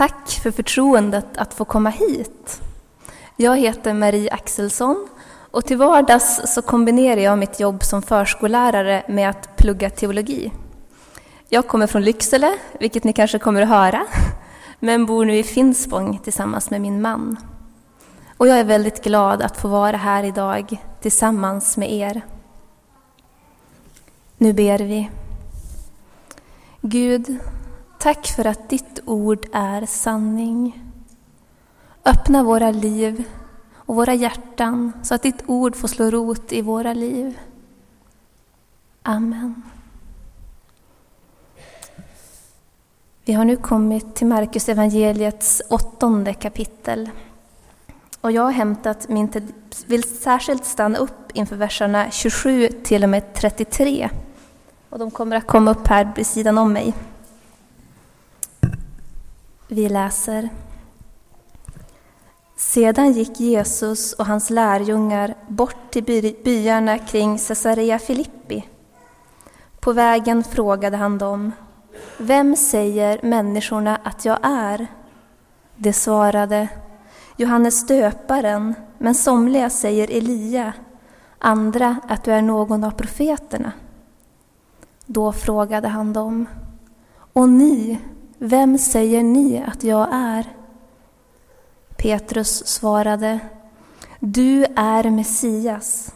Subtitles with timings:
[0.00, 2.62] Tack för förtroendet att få komma hit.
[3.36, 5.08] Jag heter Marie Axelsson
[5.50, 10.52] och till vardags så kombinerar jag mitt jobb som förskollärare med att plugga teologi.
[11.48, 14.06] Jag kommer från Lycksele, vilket ni kanske kommer att höra,
[14.78, 17.36] men bor nu i Finspång tillsammans med min man.
[18.36, 22.22] Och jag är väldigt glad att få vara här idag tillsammans med er.
[24.38, 25.10] Nu ber vi.
[26.80, 27.38] Gud,
[28.00, 30.84] tack för att ditt ord är sanning.
[32.04, 33.24] Öppna våra liv
[33.74, 37.38] och våra hjärtan så att ditt ord får slå rot i våra liv.
[39.02, 39.62] Amen.
[43.24, 47.10] Vi har nu kommit till Markus evangeliets åttonde kapitel.
[48.20, 49.52] Och jag har hämtat min
[49.86, 54.10] vill särskilt stanna upp inför verserna 27 till och med 33.
[54.90, 56.94] Och de kommer att komma upp här vid sidan om mig.
[59.72, 60.48] Vi läser.
[62.56, 68.68] Sedan gick Jesus och hans lärjungar bort till byarna kring Caesarea Filippi.
[69.80, 71.52] På vägen frågade han dem,
[72.18, 74.86] Vem säger människorna att jag är?
[75.76, 76.68] De svarade,
[77.36, 80.72] Johannes döparen, men somliga säger Elia,
[81.38, 83.72] andra att du är någon av profeterna.
[85.06, 86.46] Då frågade han dem,
[87.32, 88.00] och ni,
[88.42, 90.44] vem säger ni att jag är?
[91.96, 93.40] Petrus svarade,
[94.20, 96.14] du är Messias.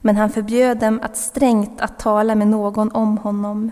[0.00, 3.70] Men han förbjöd dem att strängt att tala med någon om honom.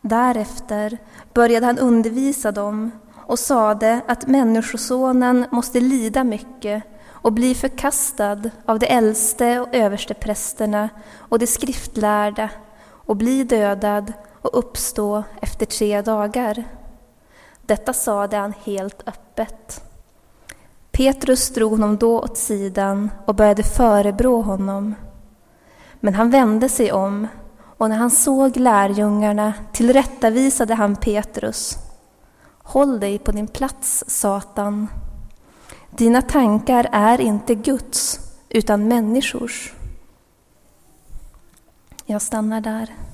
[0.00, 0.98] Därefter
[1.34, 8.78] började han undervisa dem och sade att Människosonen måste lida mycket och bli förkastad av
[8.78, 12.50] de äldste och översteprästerna och de skriftlärda
[12.88, 14.12] och bli dödad
[14.46, 16.64] och uppstå efter tre dagar.
[17.62, 19.82] Detta sade han helt öppet.
[20.90, 24.94] Petrus drog honom då åt sidan och började förebrå honom.
[26.00, 27.28] Men han vände sig om
[27.78, 31.78] och när han såg lärjungarna tillrättavisade han Petrus.
[32.58, 34.88] Håll dig på din plats, Satan.
[35.90, 39.74] Dina tankar är inte Guds, utan människors.
[42.06, 43.05] Jag stannar där.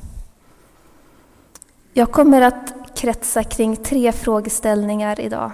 [1.94, 5.50] Jag kommer att kretsa kring tre frågeställningar idag.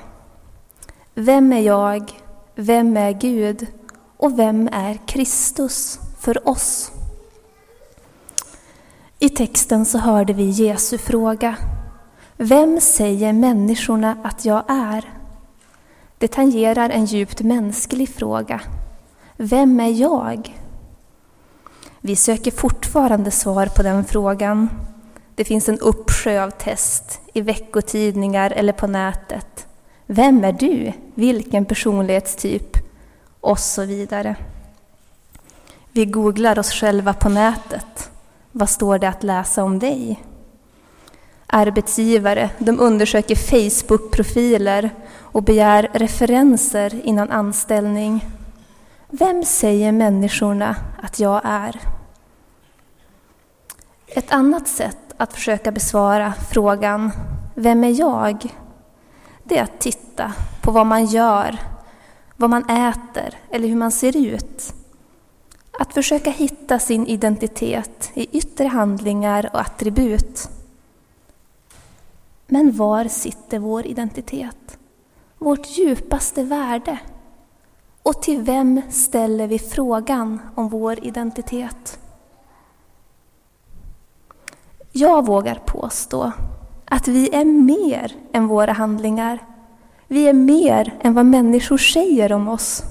[1.14, 2.12] Vem är jag?
[2.54, 3.66] Vem är Gud?
[4.16, 6.90] Och vem är Kristus för oss?
[9.18, 11.56] I texten så hörde vi Jesu fråga.
[12.36, 15.12] Vem säger människorna att jag är?
[16.18, 18.60] Det tangerar en djupt mänsklig fråga.
[19.36, 20.56] Vem är jag?
[22.00, 24.68] Vi söker fortfarande svar på den frågan.
[25.38, 29.66] Det finns en uppsjö av test i veckotidningar eller på nätet.
[30.06, 30.92] Vem är du?
[31.14, 32.76] Vilken personlighetstyp?
[33.40, 34.36] Och så vidare.
[35.92, 38.10] Vi googlar oss själva på nätet.
[38.52, 40.24] Vad står det att läsa om dig?
[41.46, 48.24] Arbetsgivare de undersöker Facebook-profiler och begär referenser innan anställning.
[49.10, 51.80] Vem säger människorna att jag är?
[54.06, 57.10] Ett annat sätt att försöka besvara frågan
[57.54, 58.54] Vem är jag?
[59.44, 61.58] Det är att titta på vad man gör,
[62.36, 64.74] vad man äter eller hur man ser ut.
[65.80, 70.48] Att försöka hitta sin identitet i yttre handlingar och attribut.
[72.46, 74.78] Men var sitter vår identitet?
[75.38, 76.98] Vårt djupaste värde?
[78.02, 81.98] Och till vem ställer vi frågan om vår identitet?
[84.98, 86.32] Jag vågar påstå
[86.84, 89.38] att vi är mer än våra handlingar.
[90.06, 92.82] Vi är mer än vad människor säger om oss.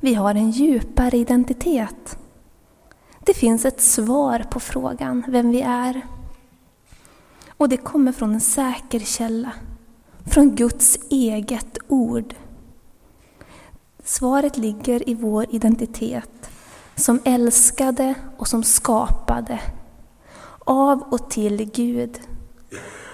[0.00, 2.18] Vi har en djupare identitet.
[3.20, 6.00] Det finns ett svar på frågan vem vi är.
[7.48, 9.52] Och det kommer från en säker källa,
[10.26, 12.34] från Guds eget ord.
[14.04, 16.50] Svaret ligger i vår identitet
[16.96, 19.60] som älskade och som skapade
[20.64, 22.20] av och till Gud.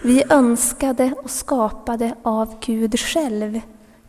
[0.02, 3.60] Vi är önskade och skapade av Gud själv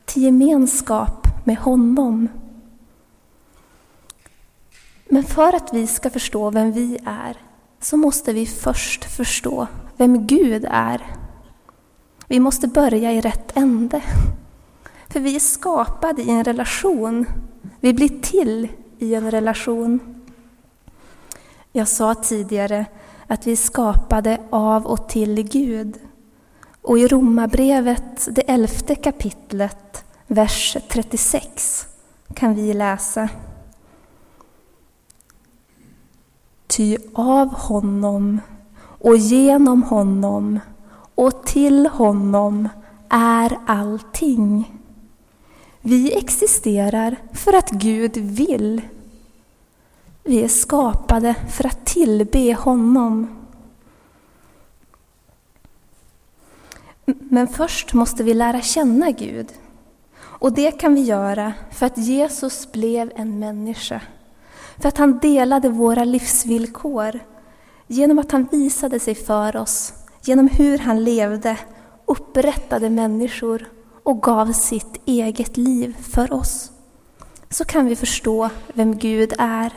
[0.06, 2.28] till gemenskap med honom.
[5.10, 7.38] Men för att vi ska förstå vem vi är
[7.80, 9.68] så måste vi först förstå
[9.98, 11.16] vem Gud är.
[12.28, 14.04] Vi måste börja i rätt ände.
[15.10, 17.26] För vi är skapade i en relation.
[17.80, 18.68] Vi blir till
[19.00, 20.22] i en relation.
[21.72, 22.86] Jag sa tidigare
[23.32, 26.00] att vi är skapade av och till Gud.
[26.82, 31.88] Och i Romarbrevet, det elfte kapitlet, vers 36,
[32.34, 33.30] kan vi läsa.
[36.68, 38.42] Ty av honom
[38.82, 40.60] och genom honom
[41.16, 42.70] och till honom
[43.10, 44.78] är allting.
[45.82, 48.82] Vi existerar för att Gud vill.
[50.24, 53.28] Vi är skapade för att tillbe honom.
[57.06, 59.48] Men först måste vi lära känna Gud.
[60.20, 64.02] Och det kan vi göra för att Jesus blev en människa.
[64.78, 67.20] För att han delade våra livsvillkor
[67.88, 71.58] genom att han visade sig för oss, genom hur han levde,
[72.06, 73.66] upprättade människor
[74.04, 76.72] och gav sitt eget liv för oss.
[77.50, 79.74] Så kan vi förstå vem Gud är.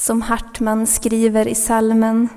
[0.00, 2.28] Som Hartman skriver i salmen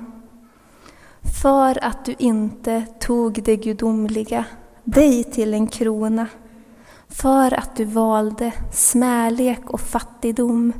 [1.42, 4.44] För att du inte tog det gudomliga,
[4.84, 6.26] dig till en krona
[7.08, 10.72] för att du valde smärlek och fattigdom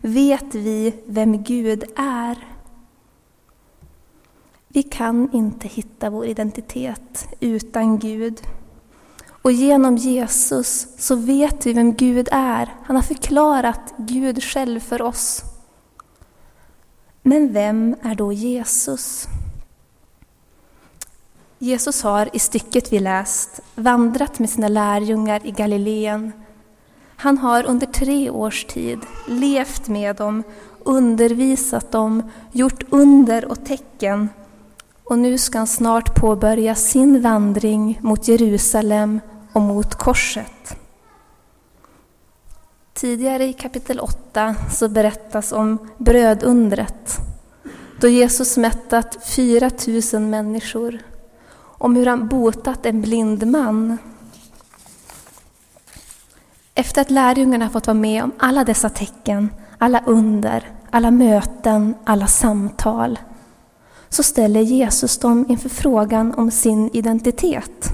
[0.00, 2.46] vet vi vem Gud är.
[4.68, 8.40] Vi kan inte hitta vår identitet utan Gud.
[9.42, 12.74] Och genom Jesus så vet vi vem Gud är.
[12.84, 15.44] Han har förklarat Gud själv för oss.
[17.28, 19.28] Men vem är då Jesus?
[21.58, 26.32] Jesus har i stycket vi läst vandrat med sina lärjungar i Galileen.
[27.16, 30.42] Han har under tre års tid levt med dem,
[30.84, 34.28] undervisat dem, gjort under och tecken.
[35.04, 39.20] Och nu ska han snart påbörja sin vandring mot Jerusalem
[39.52, 40.76] och mot korset.
[43.00, 47.18] Tidigare i kapitel 8 så berättas om brödundret
[48.00, 49.70] då Jesus mättat 4
[50.12, 50.98] 000 människor
[51.60, 53.98] om hur han botat en blind man.
[56.74, 62.26] Efter att lärjungarna fått vara med om alla dessa tecken, alla under, alla möten, alla
[62.26, 63.18] samtal,
[64.08, 67.88] så ställer Jesus dem inför frågan om sin identitet.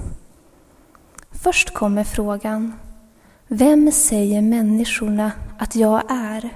[1.31, 2.73] Först kommer frågan,
[3.47, 6.49] vem säger människorna att jag är?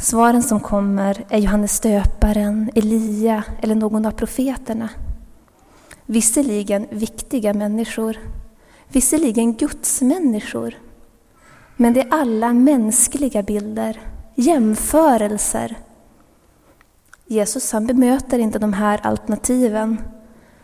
[0.00, 4.88] Svaren som kommer är Johannes döparen, Elia eller någon av profeterna.
[6.06, 8.16] Visserligen viktiga människor,
[8.88, 10.74] visserligen gudsmänniskor.
[11.76, 14.00] Men det är alla mänskliga bilder,
[14.34, 15.76] jämförelser.
[17.26, 19.98] Jesus han bemöter inte de här alternativen,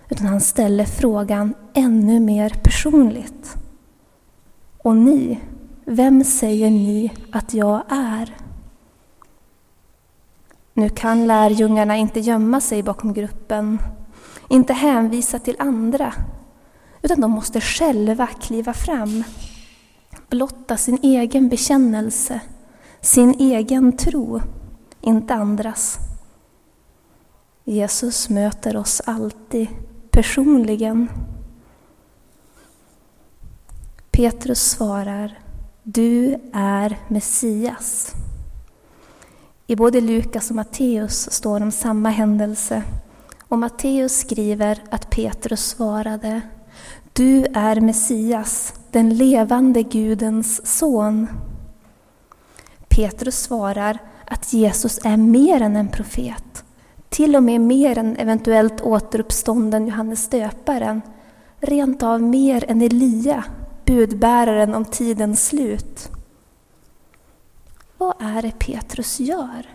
[0.09, 3.56] utan han ställer frågan ännu mer personligt.
[4.83, 5.41] Och ni,
[5.85, 8.37] vem säger ni att jag är?
[10.75, 13.79] Nu kan lärjungarna inte gömma sig bakom gruppen,
[14.49, 16.15] inte hänvisa till andra,
[17.03, 19.25] utan de måste själva kliva fram,
[20.29, 22.41] blotta sin egen bekännelse,
[23.00, 24.41] sin egen tro,
[25.00, 25.99] inte andras.
[27.65, 29.69] Jesus möter oss alltid
[30.14, 31.08] personligen.
[34.11, 35.38] Petrus svarar,
[35.82, 38.12] du är Messias.
[39.66, 42.82] I både Lukas och Matteus står om samma händelse.
[43.49, 46.40] Och Matteus skriver att Petrus svarade
[47.12, 51.28] Du är Messias, den levande Gudens son.
[52.88, 56.63] Petrus svarar att Jesus är mer än en profet,
[57.14, 61.02] till och med mer än eventuellt återuppstånden Johannes döparen,
[61.61, 63.44] rent av mer än Elia,
[63.87, 66.09] budbäraren om tidens slut.
[67.99, 69.66] Vad är det Petrus gör?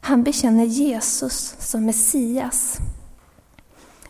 [0.00, 2.78] Han bekänner Jesus som Messias.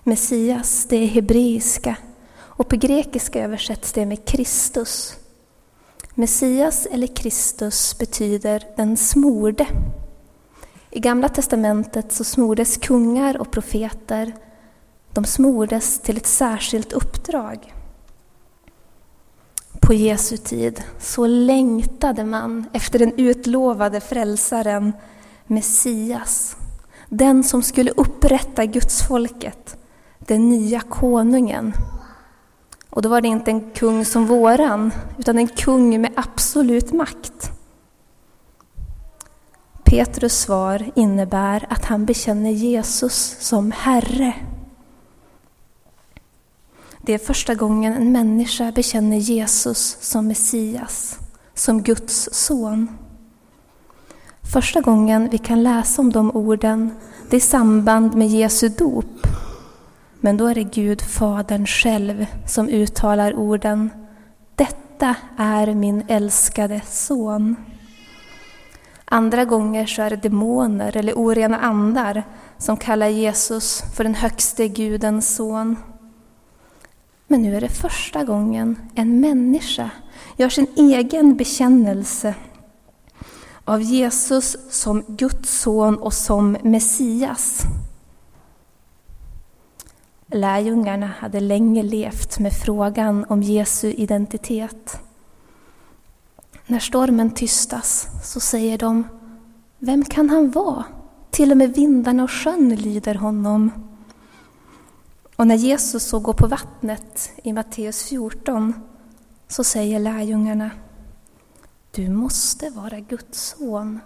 [0.02, 1.96] Messias, det är hebreiska
[2.38, 5.16] och på grekiska översätts det med Kristus.
[6.14, 9.66] Messias eller Kristus betyder den smorde.
[10.96, 14.34] I Gamla testamentet så smordes kungar och profeter.
[15.12, 17.74] De smordes till ett särskilt uppdrag
[19.80, 24.92] på Jesu tid så längtade man efter den utlovade frälsaren
[25.46, 26.56] Messias.
[27.08, 29.76] Den som skulle upprätta gudsfolket,
[30.18, 31.72] den nya konungen.
[32.90, 37.55] Och då var det inte en kung som våran, utan en kung med absolut makt.
[39.86, 44.34] Petrus svar innebär att han bekänner Jesus som Herre
[47.06, 51.18] det är första gången en människa bekänner Jesus som Messias,
[51.54, 52.88] som Guds son.
[54.52, 56.90] Första gången vi kan läsa om de orden
[57.30, 59.26] det är i samband med Jesu dop.
[60.20, 63.90] Men då är det Gud, Fadern själv, som uttalar orden
[64.54, 67.56] Detta är min älskade son.
[69.08, 72.24] Andra gånger så är det demoner eller orena andar
[72.58, 75.76] som kallar Jesus för den högste Gudens son.
[77.26, 79.90] Men nu är det första gången en människa
[80.36, 82.34] gör sin egen bekännelse
[83.64, 87.62] av Jesus som Guds son och som Messias.
[90.26, 95.00] Lärjungarna hade länge levt med frågan om Jesu identitet.
[96.68, 99.04] När stormen tystas så säger de,
[99.78, 100.84] vem kan han vara?
[101.30, 103.70] Till och med vindarna och sjön lyder honom.
[105.36, 108.74] Och när Jesus så går på vattnet i Matteus 14
[109.48, 110.70] så säger lärjungarna,
[111.90, 114.00] du måste vara Guds son.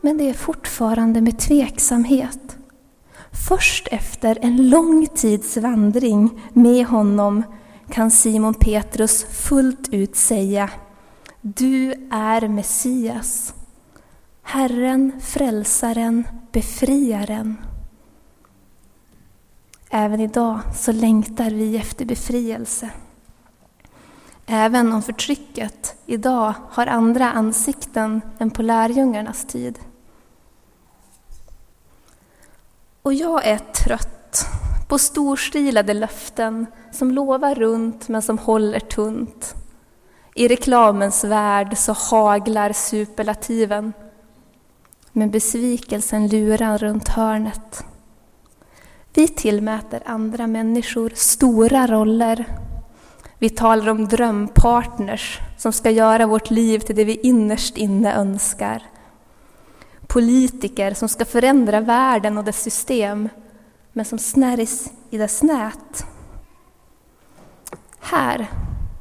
[0.00, 2.56] Men det är fortfarande med tveksamhet.
[3.48, 7.42] Först efter en lång tids vandring med honom
[7.90, 10.70] kan Simon Petrus fullt ut säga
[11.54, 13.54] du är Messias,
[14.42, 17.56] Herren, Frälsaren, Befriaren.
[19.90, 22.90] Även idag så längtar vi efter befrielse.
[24.46, 29.78] Även om förtrycket idag har andra ansikten än på lärjungarnas tid.
[33.02, 34.46] Och jag är trött
[34.88, 39.54] på storstilade löften som lovar runt men som håller tunt.
[40.36, 43.92] I reklamens värld så haglar superlativen.
[45.12, 47.84] Men besvikelsen lurar runt hörnet.
[49.14, 52.44] Vi tillmäter andra människor stora roller.
[53.38, 58.82] Vi talar om drömpartners som ska göra vårt liv till det vi innerst inne önskar
[60.06, 63.28] politiker som ska förändra världen och dess system,
[63.92, 66.06] men som snärjs i dess nät.
[68.00, 68.46] Här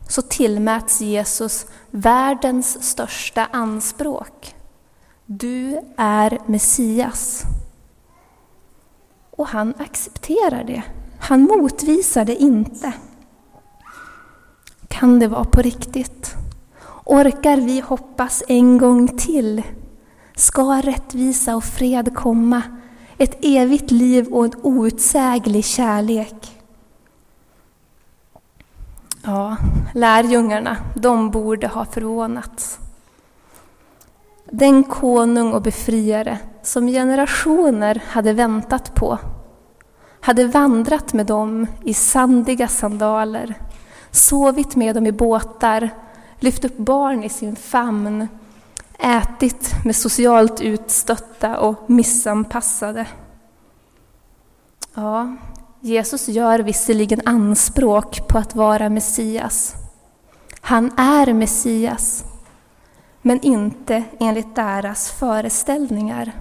[0.08, 4.56] så tillmäts Jesus världens största anspråk.
[5.26, 7.44] Du är Messias.
[9.32, 10.84] Och han accepterar det.
[11.20, 12.94] Han motvisar det inte.
[14.88, 16.36] Kan det vara på riktigt?
[17.06, 19.64] Orkar vi hoppas en gång till
[20.36, 22.62] ska rättvisa och fred komma,
[23.18, 26.62] ett evigt liv och en outsäglig kärlek.
[29.24, 29.58] Ja,
[29.96, 32.80] lärjungarna, de borde ha förvånats.
[34.46, 39.20] Den konung och befriare som generationer hade väntat på
[40.20, 43.56] hade vandrat med dem i sandiga sandaler,
[44.12, 45.90] sovit med dem i båtar,
[46.40, 48.28] lyft upp barn i sin famn
[49.00, 53.08] ätit med socialt utstötta och missanpassade.
[54.94, 55.36] Ja,
[55.80, 59.85] Jesus gör visserligen anspråk på att vara Messias.
[60.68, 62.26] Han är Messias,
[63.22, 66.32] men inte enligt deras föreställningar.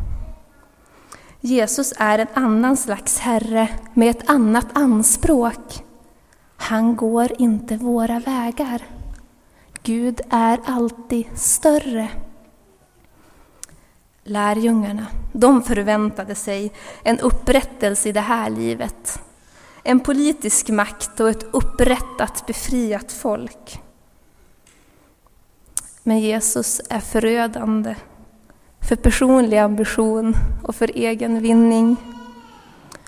[1.40, 5.84] Jesus är en annan slags Herre med ett annat anspråk.
[6.56, 8.82] Han går inte våra vägar.
[9.82, 12.08] Gud är alltid större.
[14.22, 19.20] Lärjungarna, de förväntade sig en upprättelse i det här livet.
[19.82, 23.80] En politisk makt och ett upprättat, befriat folk.
[26.06, 27.94] Men Jesus är förödande
[28.80, 31.96] för personlig ambition och för egen vinning.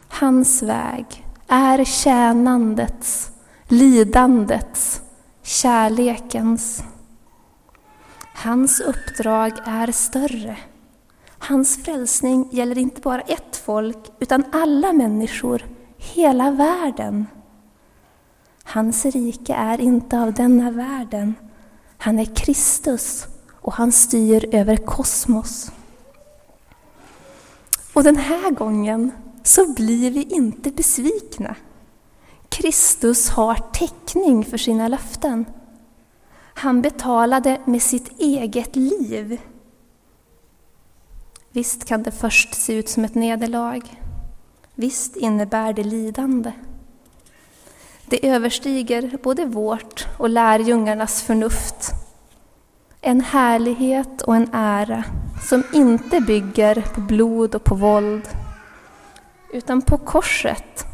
[0.08, 3.30] Hans väg är tjänandets,
[3.68, 5.02] lidandets,
[5.42, 6.82] kärlekens.
[8.34, 10.56] Hans uppdrag är större.
[11.38, 17.26] Hans frälsning gäller inte bara ett folk, utan alla människor, hela världen.
[18.64, 21.34] Hans rike är inte av denna världen.
[22.06, 25.70] Han är Kristus och han styr över kosmos.
[27.92, 29.10] Och den här gången
[29.42, 31.56] så blir vi inte besvikna.
[32.48, 35.44] Kristus har täckning för sina löften.
[36.54, 39.40] Han betalade med sitt eget liv
[41.50, 43.82] Visst kan det först se ut som ett nederlag.
[44.74, 46.52] Visst innebär det lidande.
[48.08, 51.90] Det överstiger både vårt och lärjungarnas förnuft.
[53.00, 55.04] En härlighet och en ära
[55.48, 58.28] som inte bygger på blod och på våld,
[59.52, 60.84] utan på korset,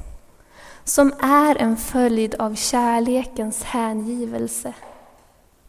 [0.85, 4.73] som är en följd av kärlekens hängivelse,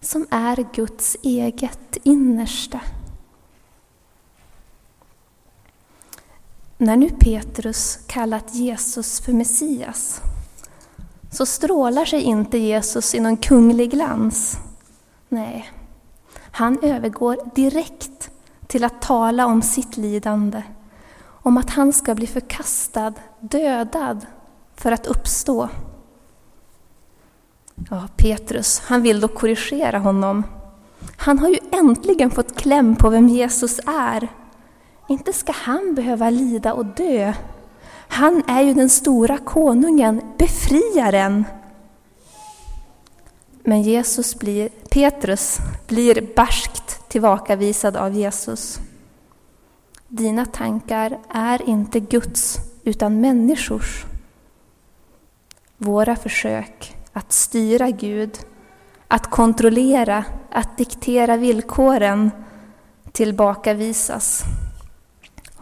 [0.01, 2.79] som är Guds eget innersta.
[6.77, 10.21] När nu Petrus kallat Jesus för Messias
[11.33, 14.57] så strålar sig inte Jesus i någon kunglig glans.
[15.29, 15.71] Nej,
[16.51, 18.29] han övergår direkt
[18.67, 20.63] till att tala om sitt lidande,
[21.23, 24.25] om att han ska bli förkastad, dödad,
[24.75, 25.69] för att uppstå.
[27.89, 30.43] Ja, Petrus, han vill då korrigera honom.
[31.17, 34.27] Han har ju äntligen fått kläm på vem Jesus är.
[35.07, 37.33] Inte ska han behöva lida och dö.
[38.13, 41.46] Han är ju den stora konungen, befriaren.
[43.63, 48.79] Men Jesus blir, Petrus blir barskt tillbakavisad av Jesus.
[50.08, 54.05] Dina tankar är inte Guds, utan människors.
[55.77, 58.39] Våra försök att styra Gud,
[59.08, 62.32] att kontrollera, att diktera villkoren
[63.12, 64.43] tillbakavisas.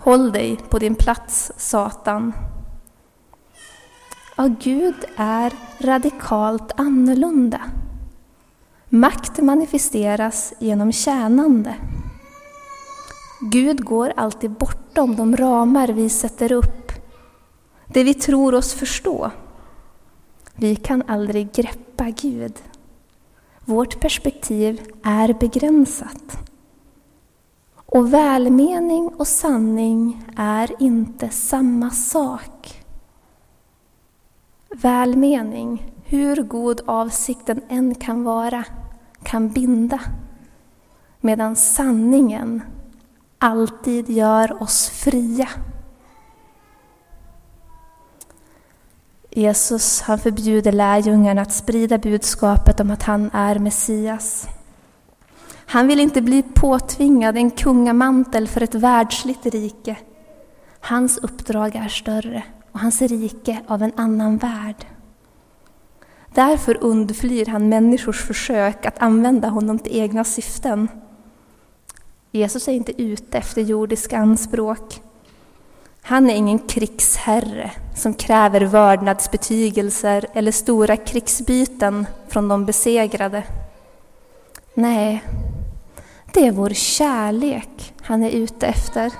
[0.03, 2.33] Håll dig på din plats, Satan.
[4.35, 7.61] Ja, Gud är radikalt annorlunda.
[8.89, 11.75] Makt manifesteras genom tjänande.
[13.41, 16.91] Gud går alltid bortom de ramar vi sätter upp,
[17.87, 19.31] det vi tror oss förstå.
[20.55, 22.53] Vi kan aldrig greppa Gud.
[23.65, 26.50] Vårt perspektiv är begränsat.
[27.91, 32.83] Och välmening och sanning är inte samma sak.
[34.69, 38.63] Välmening, hur god avsikten än kan vara,
[39.23, 39.99] kan binda.
[41.21, 42.61] Medan sanningen
[43.37, 45.49] alltid gör oss fria.
[49.29, 54.47] Jesus han förbjuder lärjungarna att sprida budskapet om att han är Messias.
[55.71, 59.95] Han vill inte bli påtvingad en kungamantel för ett världsligt rike.
[60.79, 64.85] Hans uppdrag är större och hans rike av en annan värld.
[66.33, 70.87] Därför undflyr han människors försök att använda honom till egna syften.
[72.31, 75.01] Jesus är inte ute efter jordiska anspråk.
[76.01, 83.43] Han är ingen krigsherre som kräver vördnadsbetygelser eller stora krigsbyten från de besegrade.
[84.73, 85.23] Nej,
[86.33, 89.13] det är vår kärlek han är ute efter.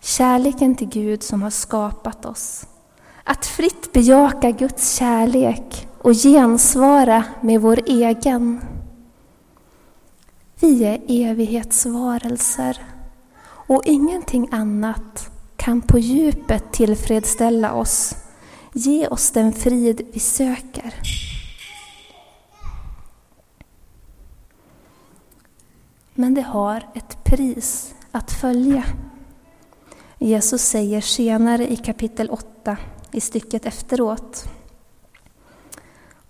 [0.00, 2.66] Kärleken till Gud som har skapat oss.
[3.24, 8.60] Att fritt bejaka Guds kärlek och gensvara med vår egen.
[10.60, 12.78] Vi är evighetsvarelser
[13.46, 18.14] och ingenting annat kan på djupet tillfredsställa oss,
[18.72, 20.94] ge oss den frid vi söker.
[26.18, 28.84] Men det har ett pris att följa.
[30.18, 32.76] Jesus säger senare i kapitel 8,
[33.12, 34.44] i stycket efteråt.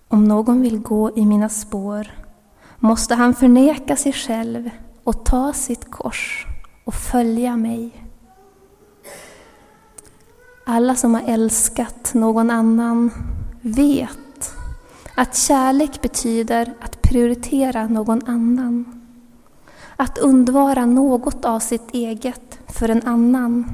[0.08, 2.10] Om någon vill gå i mina spår
[2.78, 4.70] måste han förneka sig själv
[5.04, 6.46] och ta sitt kors
[6.84, 7.90] och följa mig.
[10.64, 13.10] Alla som har älskat någon annan
[13.60, 14.54] vet
[15.14, 19.05] att kärlek betyder att prioritera någon annan.
[19.96, 23.66] Att undvara något av sitt eget för en annan.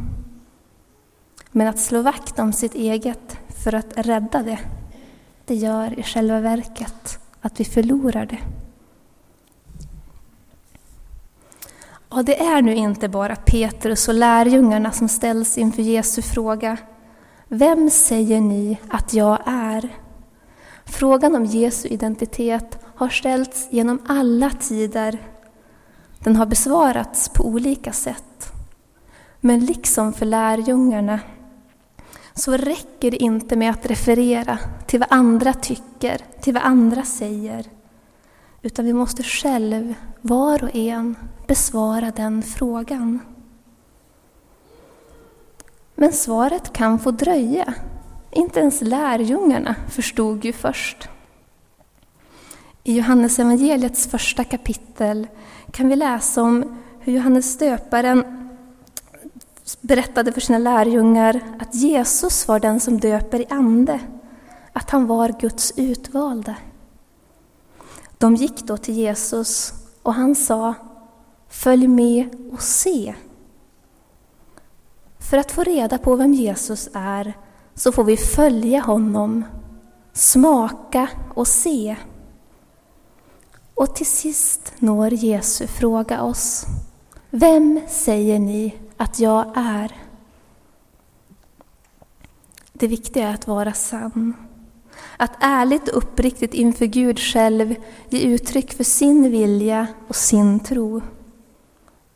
[1.51, 4.59] Men att slå vakt om sitt eget för att rädda det,
[5.45, 8.39] det gör i själva verket att vi förlorar det.
[12.09, 16.77] Och det är nu inte bara Petrus och lärjungarna som ställs inför Jesu fråga.
[17.49, 19.89] Vem säger ni att jag är?
[20.85, 25.19] Frågan om Jesu identitet har ställts genom alla tider.
[26.25, 28.53] Den har besvarats på olika sätt.
[29.41, 31.21] Men liksom för lärjungarna
[32.35, 37.67] så räcker det inte med att referera till vad andra tycker, till vad andra säger.
[38.63, 43.21] Utan vi måste själv, var och en, besvara den frågan.
[45.95, 47.75] Men svaret kan få dröja.
[48.31, 51.09] Inte ens lärjungarna förstod ju först.
[52.85, 55.27] I Johannes evangeliets första kapitel
[55.71, 58.49] kan vi läsa om hur Johannes döparen
[59.81, 64.01] berättade för sina lärjungar att Jesus var den som döper i ande,
[64.73, 66.57] att han var Guds utvalde.
[68.19, 70.75] De gick då till Jesus och han sa
[71.49, 73.15] Följ med och se.
[75.19, 77.35] För att få reda på vem Jesus är
[77.75, 79.45] så får vi följa honom,
[80.13, 81.97] smaka och se.
[83.75, 86.67] Och till sist når Jesu fråga oss.
[87.31, 89.97] Vem säger ni att jag är.
[92.73, 94.35] Det viktiga är att vara sann.
[95.17, 97.75] Att ärligt och uppriktigt inför Gud själv
[98.09, 101.01] ge uttryck för sin vilja och sin tro.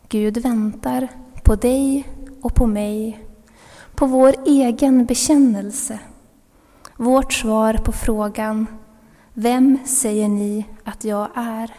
[0.08, 1.08] Gud väntar
[1.44, 2.08] på dig
[2.42, 3.26] och på mig,
[3.94, 5.98] på vår egen bekännelse.
[6.96, 8.66] Vårt svar på frågan
[9.38, 11.74] vem säger ni att jag är?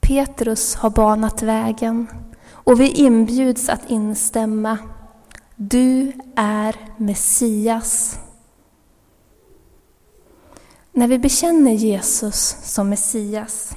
[0.00, 2.06] Petrus har banat vägen
[2.50, 4.78] och vi inbjuds att instämma.
[5.56, 8.18] Du är Messias.
[10.92, 13.76] När vi bekänner Jesus som Messias,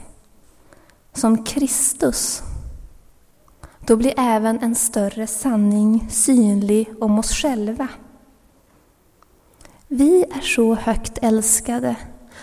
[1.13, 2.41] som Kristus,
[3.79, 7.87] då blir även en större sanning synlig om oss själva.
[9.91, 11.95] Vi är så högt älskade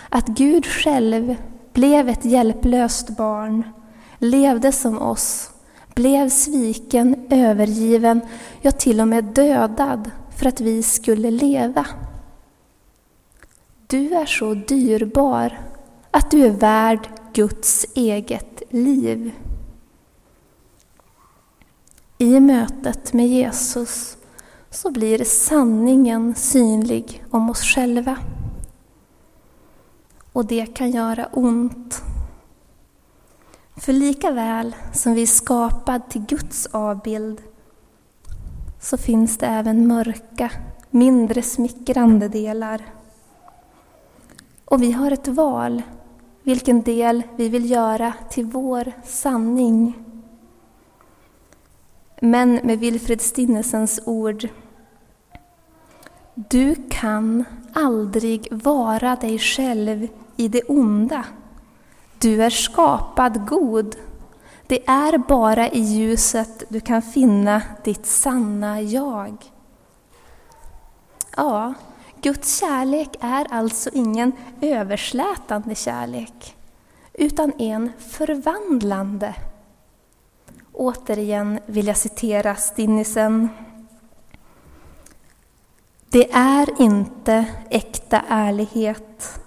[0.09, 1.35] att Gud själv
[1.73, 3.63] blev ett hjälplöst barn,
[4.17, 5.49] levde som oss,
[5.93, 8.21] blev sviken, övergiven,
[8.61, 11.85] ja till och med dödad för att vi skulle leva.
[13.87, 15.59] Du är så dyrbar
[16.11, 19.31] att du är värd Guds eget liv.
[22.17, 24.16] I mötet med Jesus
[24.69, 28.17] så blir sanningen synlig om oss själva.
[30.33, 32.01] Och det kan göra ont.
[33.75, 37.41] För lika väl som vi är skapad till Guds avbild
[38.79, 40.51] så finns det även mörka,
[40.89, 42.85] mindre smickrande delar.
[44.65, 45.81] Och vi har ett val,
[46.43, 50.06] vilken del vi vill göra till vår sanning.
[52.21, 54.47] Men med Wilfred Stinnesens ord
[56.35, 61.25] Du kan aldrig vara dig själv i det onda.
[62.19, 63.95] Du är skapad god.
[64.67, 69.51] Det är bara i ljuset du kan finna ditt sanna jag.
[71.37, 71.73] Ja,
[72.21, 76.55] Guds kärlek är alltså ingen överslätande kärlek,
[77.13, 79.35] utan en förvandlande.
[80.79, 83.49] Återigen vill jag citera Stinnisen.
[86.09, 89.39] Det är inte äkta ärlighet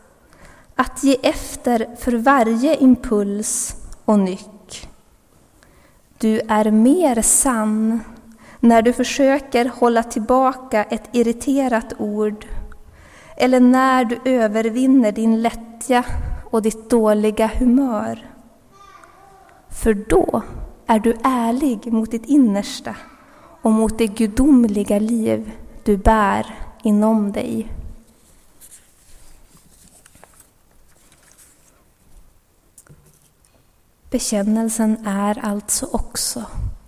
[0.74, 4.88] att ge efter för varje impuls och nyck.
[6.18, 8.00] Du är mer sann
[8.60, 12.46] när du försöker hålla tillbaka ett irriterat ord
[13.36, 16.04] eller när du övervinner din lättja
[16.50, 18.30] och ditt dåliga humör.
[19.68, 20.42] För då
[20.90, 22.96] är du ärlig mot ditt innersta
[23.62, 25.52] och mot det gudomliga liv
[25.84, 26.46] du bär
[26.82, 27.72] inom dig.
[34.10, 36.44] Bekännelsen är alltså också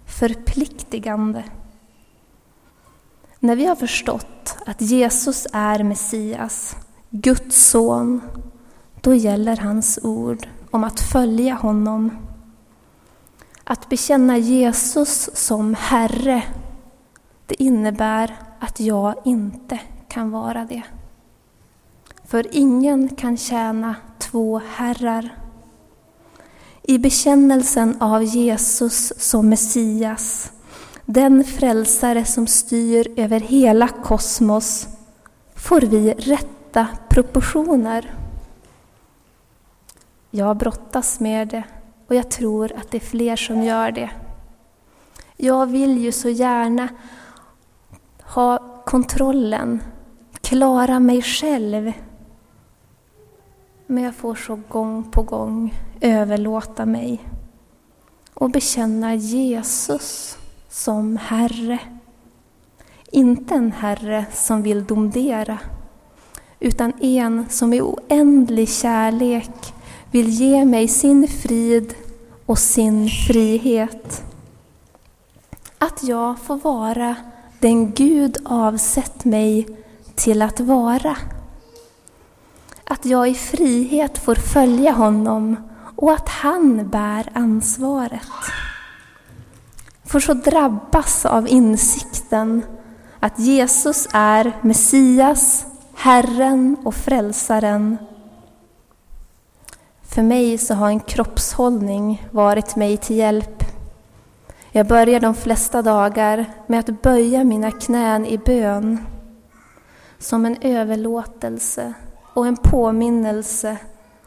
[0.06, 1.44] förpliktigande.
[3.38, 6.76] När vi har förstått att Jesus är Messias,
[7.10, 8.20] Guds son,
[9.00, 12.31] då gäller hans ord om att följa honom.
[13.64, 16.42] Att bekänna Jesus som Herre,
[17.46, 20.82] det innebär att jag inte kan vara det.
[22.24, 25.38] För ingen kan tjäna två herrar.
[26.82, 30.52] I bekännelsen av Jesus som Messias,
[31.06, 34.88] den frälsare som styr över hela kosmos,
[35.54, 38.14] får vi rätta proportioner.
[40.30, 41.64] Jag brottas med det
[42.12, 44.10] och jag tror att det är fler som gör det.
[45.36, 46.88] Jag vill ju så gärna
[48.22, 49.82] ha kontrollen,
[50.40, 51.92] klara mig själv.
[53.86, 57.20] Men jag får så gång på gång överlåta mig
[58.34, 61.78] och bekänna Jesus som Herre.
[63.10, 65.58] Inte en Herre som vill domdera,
[66.60, 69.74] utan en som i oändlig kärlek
[70.12, 71.94] vill ge mig sin frid
[72.46, 74.22] och sin frihet.
[75.78, 77.16] Att jag får vara
[77.58, 79.66] den Gud avsett mig
[80.14, 81.16] till att vara.
[82.84, 85.56] Att jag i frihet får följa honom
[85.96, 88.28] och att han bär ansvaret.
[90.04, 92.62] Får så drabbas av insikten
[93.20, 97.98] att Jesus är Messias, Herren och Frälsaren.
[100.12, 103.64] För mig så har en kroppshållning varit mig till hjälp.
[104.72, 108.98] Jag börjar de flesta dagar med att böja mina knän i bön
[110.18, 111.94] som en överlåtelse
[112.34, 113.76] och en påminnelse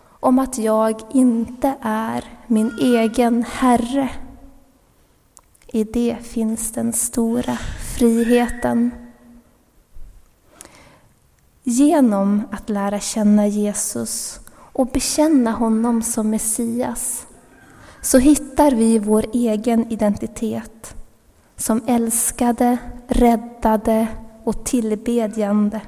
[0.07, 4.09] om att jag inte är min egen Herre.
[5.67, 7.57] I det finns den stora
[7.97, 8.91] friheten.
[11.63, 14.39] Genom att lära känna Jesus
[14.75, 17.27] och bekänna honom som Messias
[18.01, 20.95] så hittar vi vår egen identitet
[21.55, 24.07] som älskade, räddade
[24.43, 25.81] och tillbedjande.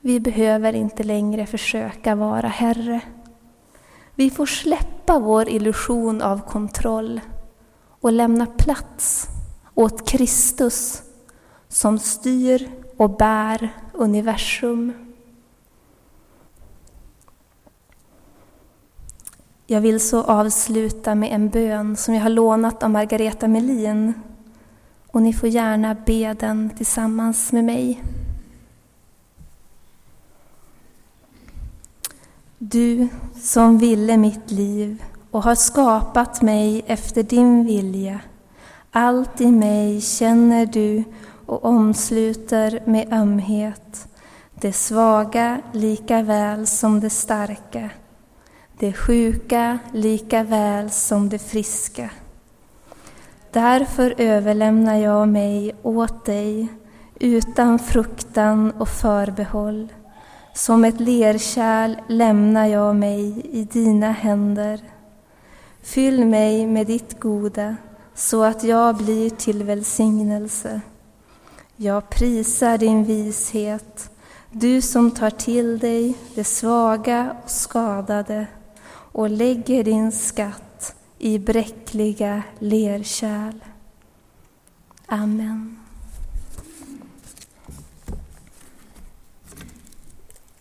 [0.00, 3.00] Vi behöver inte längre försöka vara Herre.
[4.14, 7.20] Vi får släppa vår illusion av kontroll
[8.00, 9.26] och lämna plats
[9.74, 11.02] åt Kristus
[11.68, 15.03] som styr och bär universum.
[19.66, 24.14] Jag vill så avsluta med en bön som jag har lånat av Margareta Melin
[25.10, 28.02] och ni får gärna be den tillsammans med mig.
[32.58, 33.08] Du
[33.42, 38.20] som ville mitt liv och har skapat mig efter din vilja.
[38.90, 41.04] Allt i mig känner du
[41.46, 44.08] och omsluter med ömhet.
[44.54, 47.90] Det svaga lika väl som det starka.
[48.78, 52.10] Det sjuka lika väl som det friska.
[53.52, 56.68] Därför överlämnar jag mig åt dig
[57.20, 59.88] utan fruktan och förbehåll.
[60.54, 64.80] Som ett lerkärl lämnar jag mig i dina händer.
[65.82, 67.76] Fyll mig med ditt goda
[68.14, 70.80] så att jag blir till välsignelse.
[71.76, 74.10] Jag prisar din vishet,
[74.50, 78.46] du som tar till dig det svaga och skadade
[79.14, 83.60] och lägger din skatt i bräckliga lerkärl.
[85.06, 85.83] Amen.